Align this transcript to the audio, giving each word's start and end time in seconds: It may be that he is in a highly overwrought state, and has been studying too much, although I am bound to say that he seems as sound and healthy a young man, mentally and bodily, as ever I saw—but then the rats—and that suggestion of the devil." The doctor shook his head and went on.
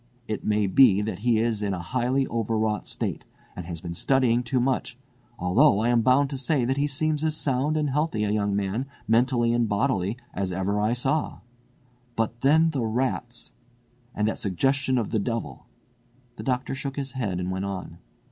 It 0.27 0.43
may 0.43 0.65
be 0.65 1.03
that 1.03 1.19
he 1.19 1.37
is 1.37 1.61
in 1.61 1.75
a 1.75 1.79
highly 1.79 2.25
overwrought 2.27 2.87
state, 2.87 3.23
and 3.55 3.67
has 3.67 3.81
been 3.81 3.93
studying 3.93 4.41
too 4.41 4.59
much, 4.59 4.97
although 5.37 5.77
I 5.77 5.89
am 5.89 6.01
bound 6.01 6.31
to 6.31 6.39
say 6.39 6.65
that 6.65 6.77
he 6.77 6.87
seems 6.87 7.23
as 7.23 7.37
sound 7.37 7.77
and 7.77 7.91
healthy 7.91 8.23
a 8.23 8.31
young 8.31 8.55
man, 8.55 8.87
mentally 9.07 9.53
and 9.53 9.69
bodily, 9.69 10.17
as 10.33 10.51
ever 10.51 10.81
I 10.81 10.93
saw—but 10.93 12.41
then 12.41 12.71
the 12.71 12.81
rats—and 12.83 14.27
that 14.27 14.39
suggestion 14.39 14.97
of 14.97 15.11
the 15.11 15.19
devil." 15.19 15.67
The 16.35 16.43
doctor 16.45 16.73
shook 16.73 16.95
his 16.95 17.11
head 17.11 17.39
and 17.39 17.51
went 17.51 17.65
on. 17.65 17.99